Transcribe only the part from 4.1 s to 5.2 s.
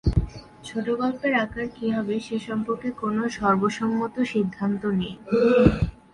সিদ্ধান্ত নেই।